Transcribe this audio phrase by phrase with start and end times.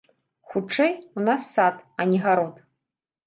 [0.51, 2.55] Хутчэй, у нас сад, а не гарод.